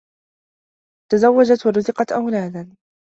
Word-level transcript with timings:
تزوّجت 1.11 1.65
و 1.65 1.69
رُزِقت 1.69 2.11
أولادا. 2.11 2.75